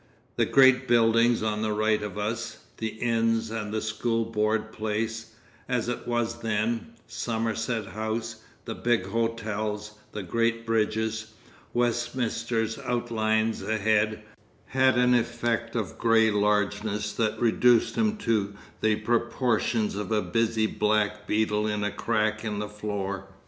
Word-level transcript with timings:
The 0.35 0.47
great 0.47 0.87
buildings 0.87 1.43
on 1.43 1.61
the 1.61 1.73
right 1.73 2.01
of 2.01 2.17
us, 2.17 2.57
the 2.77 2.87
Inns 2.87 3.51
and 3.51 3.71
the 3.71 3.83
School 3.83 4.25
Board 4.25 4.73
place—as 4.73 5.89
it 5.89 6.07
was 6.07 6.41
then—Somerset 6.41 7.85
House, 7.85 8.37
the 8.65 8.73
big 8.73 9.05
hotels, 9.05 9.91
the 10.11 10.23
great 10.23 10.65
bridges, 10.65 11.35
Westminster's 11.71 12.79
outlines 12.79 13.61
ahead, 13.61 14.23
had 14.65 14.97
an 14.97 15.13
effect 15.13 15.75
of 15.75 15.99
grey 15.99 16.31
largeness 16.31 17.13
that 17.13 17.39
reduced 17.39 17.93
him 17.93 18.17
to 18.17 18.55
the 18.79 18.95
proportions 18.95 19.95
of 19.95 20.11
a 20.11 20.23
busy 20.23 20.65
black 20.65 21.27
beetle 21.27 21.67
in 21.67 21.83
a 21.83 21.91
crack 21.91 22.43
in 22.43 22.57
the 22.57 22.67
floor. 22.67 23.27